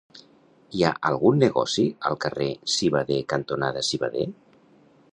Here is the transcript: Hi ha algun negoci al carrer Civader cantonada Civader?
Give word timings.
Hi 0.77 0.79
ha 0.87 0.91
algun 1.09 1.37
negoci 1.43 1.85
al 2.11 2.19
carrer 2.25 2.49
Civader 2.77 3.23
cantonada 3.35 3.89
Civader? 3.93 4.29